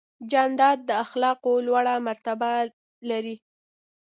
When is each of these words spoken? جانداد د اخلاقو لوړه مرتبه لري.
جانداد 0.31 0.77
د 0.89 0.91
اخلاقو 1.03 1.51
لوړه 1.67 1.93
مرتبه 2.07 2.51
لري. 3.09 3.35